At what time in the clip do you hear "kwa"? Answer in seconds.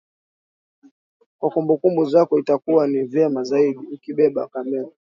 1.37-1.49